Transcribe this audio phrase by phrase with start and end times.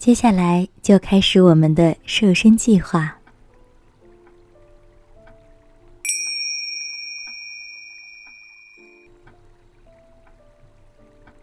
[0.00, 3.18] 接下来就开始我们的瘦身计划。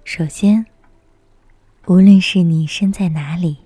[0.04, 0.65] 首先，
[1.85, 3.57] 无论是你身在哪里，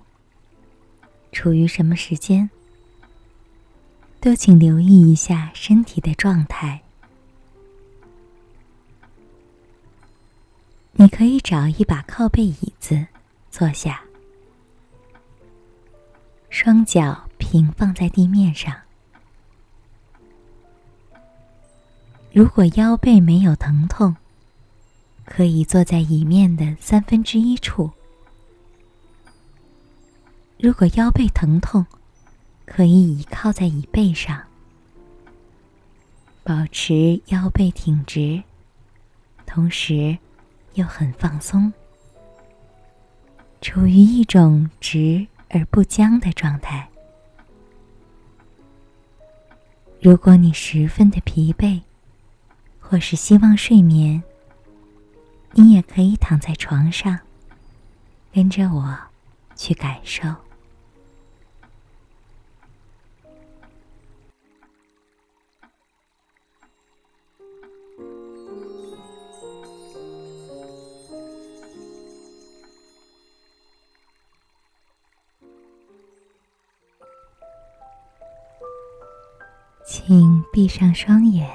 [1.32, 2.50] 处于什么时间，
[4.20, 6.82] 都请留意一下身体的状态。
[10.92, 13.06] 你可以找一把靠背椅子
[13.50, 14.04] 坐下，
[16.64, 18.72] 双脚平放在地面上。
[22.30, 24.14] 如果腰背没有疼痛，
[25.24, 27.90] 可以坐在椅面的三分之一处。
[30.60, 31.84] 如果腰背疼痛，
[32.64, 34.40] 可以倚靠在椅背上，
[36.44, 38.40] 保持腰背挺直，
[39.44, 40.16] 同时
[40.74, 41.72] 又很放松，
[43.60, 46.88] 处于一种直而不僵的状态。
[50.00, 51.82] 如果你十分的疲惫，
[52.80, 54.22] 或是希望睡眠，
[55.52, 57.20] 你也可以躺在床上，
[58.32, 58.98] 跟着我
[59.54, 60.28] 去感受。
[80.04, 81.48] 请闭上双眼。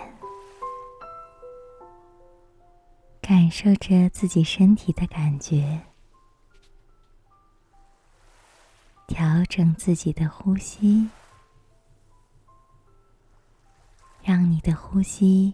[3.22, 5.82] 感受着自己身体的感觉，
[9.06, 11.10] 调整自己的呼吸，
[14.24, 15.54] 让你的呼吸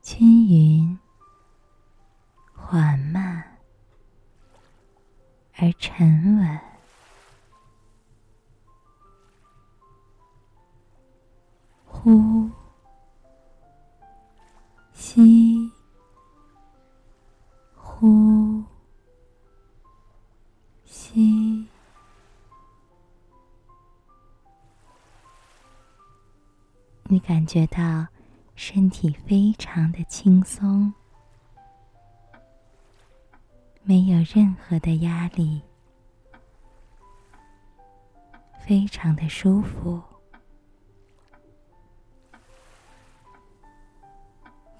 [0.00, 0.96] 均匀、
[2.54, 3.58] 缓慢
[5.56, 6.73] 而沉稳。
[12.04, 12.50] 呼，
[14.92, 15.72] 吸。
[17.74, 18.62] 呼，
[20.84, 21.66] 吸，
[27.04, 28.06] 你感觉到
[28.54, 30.92] 身体非常的轻松，
[33.82, 35.62] 没有任何的压力，
[38.60, 40.02] 非常的舒服。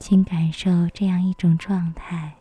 [0.06, 2.37] 请感受这样一种状态。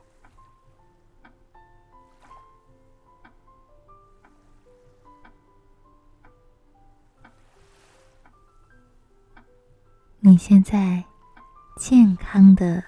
[10.19, 11.06] 你现在
[11.78, 12.84] 健康的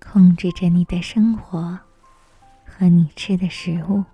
[0.00, 1.78] 控制着你的生活
[2.66, 4.04] 和你吃的食物。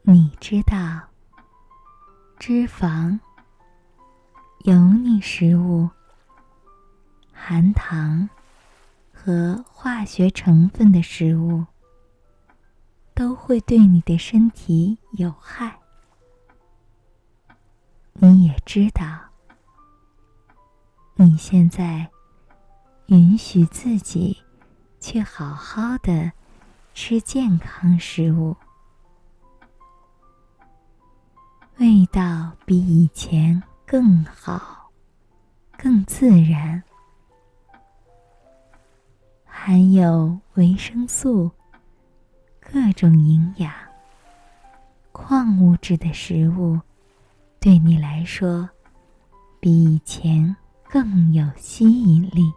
[0.00, 1.10] 你知道，
[2.38, 3.20] 脂肪、
[4.64, 5.90] 油腻食物、
[7.32, 8.28] 含糖
[9.12, 11.66] 和化学成分的食物
[13.12, 15.80] 都会对你的身体有害。
[18.12, 19.04] 你也知道，
[21.16, 22.08] 你现在
[23.06, 24.44] 允许自己
[25.00, 26.30] 去好好的
[26.94, 28.56] 吃健康食物，
[31.78, 33.60] 味道比以前
[33.92, 34.90] 更好，
[35.76, 36.82] 更自然，
[39.44, 41.50] 含有维生素、
[42.58, 43.70] 各种营养、
[45.12, 46.80] 矿物质的食物。
[47.60, 48.66] 对你来说，
[49.60, 50.56] 比以前
[50.88, 52.50] 更有吸引力。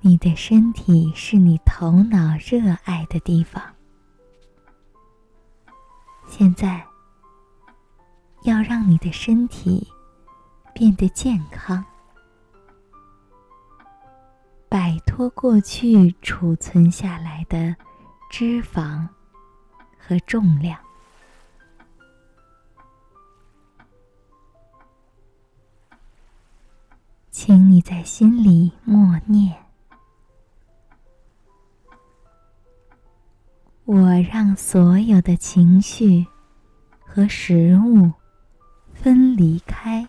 [0.00, 3.62] 你的身体是你头脑热爱的地方。
[6.34, 6.82] 现在，
[8.44, 9.86] 要让你的身体
[10.72, 11.84] 变得健康，
[14.66, 17.76] 摆脱过去储存下来的
[18.30, 19.06] 脂肪。
[20.04, 20.76] 和重量，
[27.30, 29.61] 请你在心里默念
[33.84, 36.26] ：“我让所有的情绪
[37.04, 38.12] 和食物
[38.94, 40.08] 分离开，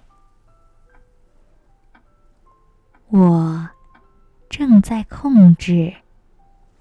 [3.10, 3.70] 我
[4.50, 5.94] 正在控制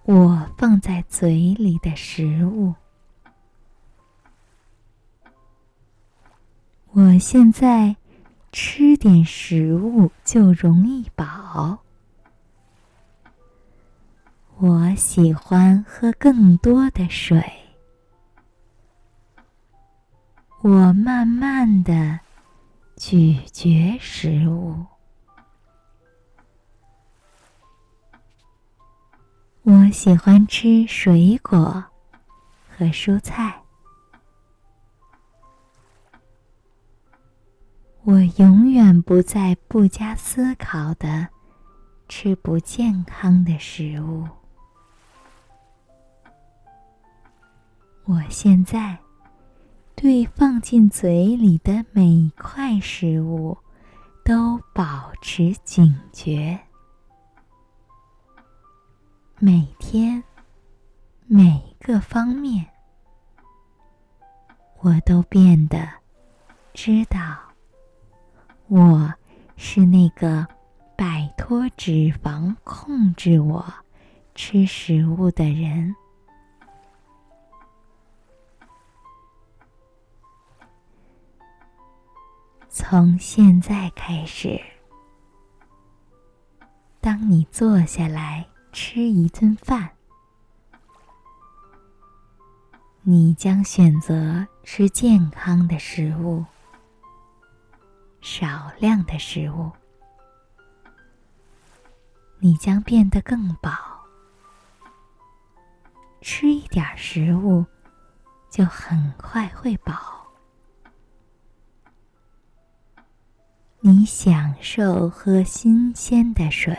[0.04, 2.74] 我放在嘴里的食物。”
[6.92, 7.96] 我现在
[8.52, 11.78] 吃点食物就容易饱，
[14.62, 17.42] 我喜欢喝更多的水。
[20.60, 22.20] 我慢慢的
[22.94, 24.86] 咀嚼食物。
[29.62, 31.82] 我喜欢吃水果
[32.70, 33.60] 和蔬菜。
[38.04, 41.26] 我永远不再不加思考的
[42.08, 44.41] 吃不健康的食物。
[48.04, 48.98] 我现在
[49.94, 53.56] 对放进嘴里的每块食物
[54.24, 56.58] 都保持警觉。
[59.38, 60.22] 每天，
[61.26, 62.66] 每个方面，
[64.80, 65.88] 我都变得
[66.74, 67.18] 知道，
[68.66, 69.12] 我
[69.56, 70.46] 是那个
[70.96, 73.64] 摆脱脂肪控制我
[74.34, 75.94] 吃食物的人。
[82.74, 84.58] 从现在开始，
[87.02, 88.48] 当你坐下来。
[88.74, 89.90] 吃一顿饭，
[93.02, 96.42] 你将选择吃健康的食物，
[98.22, 99.70] 少量的食物，
[102.38, 103.70] 你将变得更饱。
[106.22, 107.66] 吃一点食物，
[108.48, 110.21] 就很快会饱。
[113.84, 116.78] 你享受喝新鲜的水。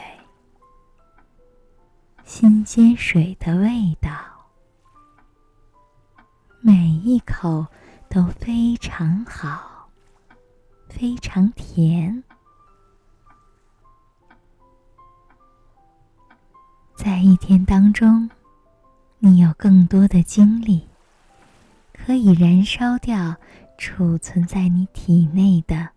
[2.23, 4.09] 新鲜水的味道，
[6.61, 7.67] 每一口
[8.09, 9.89] 都非常好，
[10.87, 12.23] 非常甜。
[16.95, 18.29] 在一天当中，
[19.19, 20.87] 你有更多的精力，
[21.91, 23.35] 可以燃烧掉
[23.77, 25.89] 储存在你体内的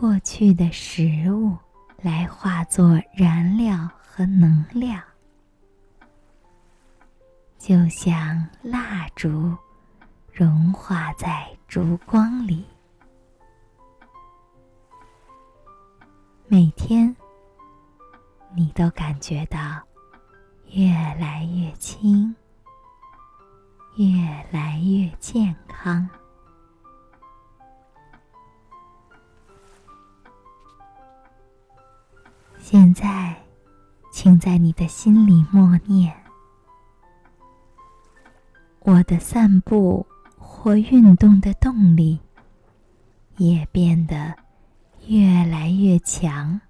[0.00, 1.54] 过去的食物，
[2.00, 4.98] 来化作燃料和能量。
[7.58, 9.54] 就像蜡烛
[10.32, 12.64] 融化在烛光里，
[16.46, 17.14] 每天
[18.56, 19.58] 你都感觉到
[20.70, 22.34] 越来越轻，
[23.96, 24.06] 越
[24.50, 26.08] 来越健康。
[32.72, 33.34] 现在，
[34.12, 36.16] 请在你的心里默念。
[38.78, 40.06] 我的散步
[40.38, 42.20] 或运动的动力
[43.38, 44.32] 也变得
[45.08, 46.60] 越来越强。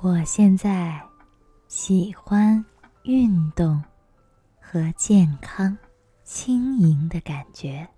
[0.00, 1.02] 我现在
[1.66, 2.62] 喜欢
[3.04, 3.82] 运动
[4.60, 5.78] 和健康、
[6.24, 7.88] 轻盈的感觉。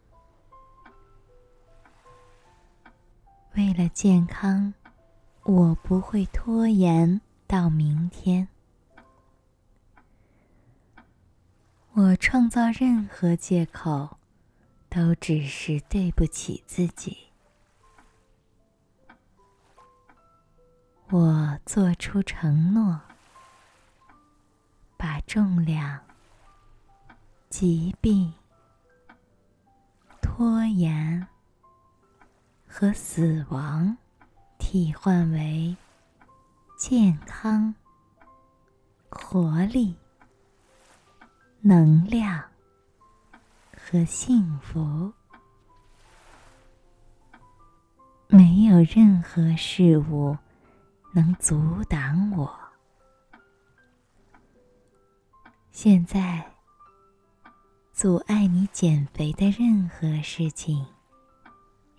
[3.57, 4.75] 为了健康，
[5.45, 8.49] 我不会拖延到明天。
[11.93, 14.19] 我创造任何借口，
[14.89, 17.17] 都只是对不起自己。
[21.11, 23.01] 我做出承诺，
[24.97, 26.01] 把重量、
[27.49, 28.35] 疾病、
[30.21, 31.25] 拖延
[32.77, 33.97] 和死亡
[34.59, 35.77] 替换为
[36.77, 37.73] 健康、
[39.09, 39.95] 活力。
[41.61, 42.43] 能量
[43.79, 45.13] 和幸福，
[48.27, 50.37] 没有任何事物
[51.13, 52.59] 能阻挡我。
[55.71, 56.45] 现在，
[57.93, 60.85] 阻碍你减肥的任何事情、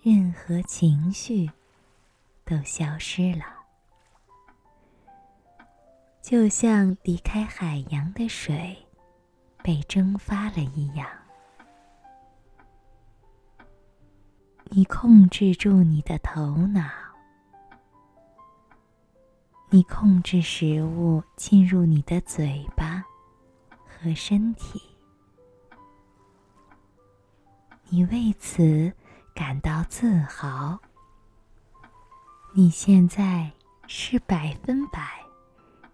[0.08, 1.50] 任何情绪
[2.44, 3.44] 都消失了，
[6.22, 8.86] 就像离开海洋的水。
[9.64, 11.08] 被蒸发了一样，
[14.66, 16.88] 你控制住你的头脑，
[19.70, 23.04] 你控制食物进入你的嘴巴
[23.84, 24.80] 和身体，
[27.88, 28.92] 你为此
[29.36, 30.78] 感到自豪。
[32.54, 33.52] 你现在
[33.86, 35.20] 是百分百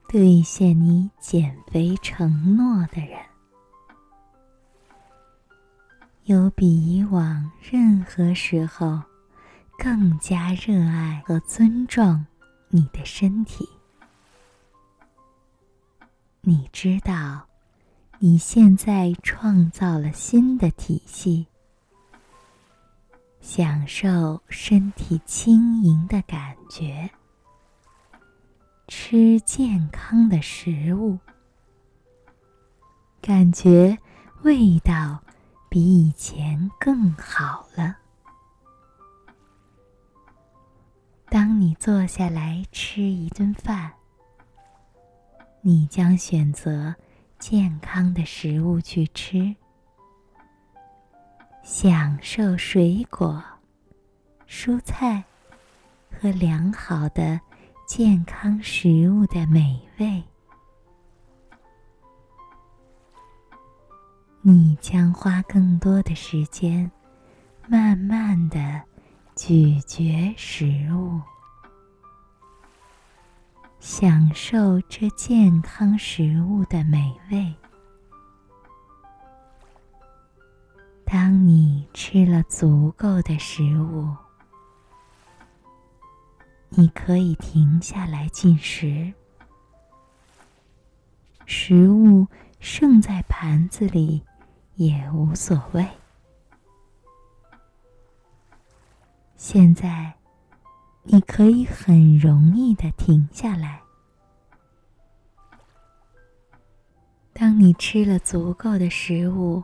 [0.08, 3.18] 兑现你减肥承诺的人。
[6.22, 9.02] 有比以往任何时候
[9.76, 12.24] 更加热爱和尊重
[12.68, 13.68] 你的身体。
[16.42, 17.44] 你知道，
[18.20, 21.48] 你现在创造了新的体系，
[23.42, 27.10] 享受身体轻盈的感觉，
[28.86, 31.18] 吃健康的食物，
[33.20, 33.98] 感觉
[34.42, 35.20] 味道
[35.68, 37.96] 比以前更好了。
[41.28, 43.92] 当你坐下来吃一顿饭，
[45.62, 46.94] 你将选择
[47.40, 49.56] 健康的食物去吃，
[51.62, 53.42] 享受水果、
[54.48, 55.22] 蔬菜
[56.10, 57.40] 和良好的
[57.86, 60.22] 健康食物的美味。
[64.40, 66.90] 你将花更多的时间，
[67.68, 68.82] 慢慢的。
[69.34, 71.18] 咀嚼食物，
[73.80, 77.54] 享受这健康食物的美味。
[81.94, 84.16] 吃了足够的食物，
[86.70, 89.12] 你可以停下来进食。
[91.44, 92.26] 食物
[92.60, 94.22] 剩在盘子里
[94.76, 95.86] 也无所谓。
[99.36, 100.14] 现在，
[101.02, 103.82] 你可以很容易的停下来。
[107.34, 109.62] 当你吃了足够的食物，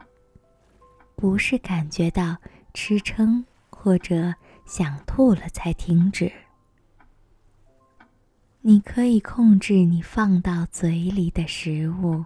[1.19, 2.39] 不是感觉到
[2.73, 6.33] 吃撑或者想吐了才停止。
[8.61, 12.25] 你可以控制你放到嘴里的食物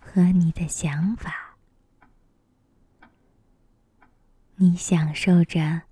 [0.00, 1.54] 和你的想法。
[4.56, 5.82] 你享受着。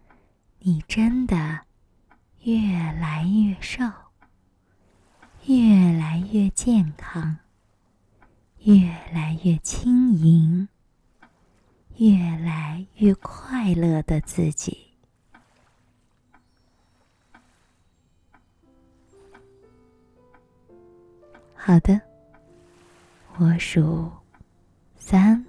[0.60, 1.60] 你真的
[2.40, 2.58] 越
[3.00, 3.84] 来越瘦，
[5.44, 7.36] 越来越健康，
[8.62, 10.66] 越来越轻盈，
[11.98, 14.86] 越来越快乐的自己。
[21.54, 22.00] 好的，
[23.38, 24.10] 我数
[24.96, 25.44] 三、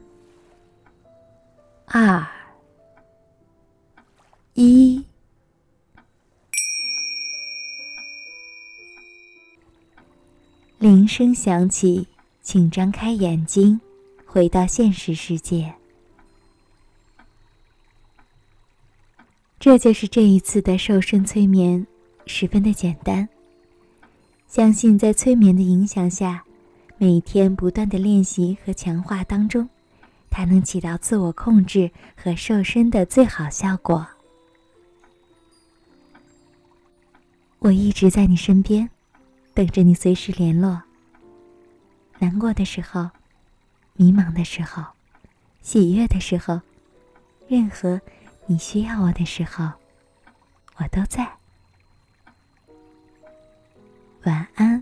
[1.85, 2.25] 二。
[4.53, 5.05] 一，
[10.79, 12.07] 铃声响起，
[12.41, 13.79] 请张开眼睛，
[14.25, 15.75] 回到现实世界。
[19.67, 21.85] 这就是这一次的瘦身催眠，
[22.25, 23.27] 十分的简单。
[24.47, 26.41] 相信在催眠的影响下，
[26.97, 29.67] 每天不断的练习和强化当中，
[30.29, 34.07] 它能起到自我控制和瘦身的最好效果。
[37.59, 38.89] 我一直在你身边，
[39.53, 40.81] 等着你随时联络。
[42.19, 43.09] 难过的时候，
[43.97, 44.81] 迷茫的时候，
[45.61, 46.61] 喜悦的时候，
[47.49, 47.99] 任何
[48.49, 49.69] 你需要我的时候，
[50.77, 51.29] 我都在。
[54.23, 54.81] 晚安。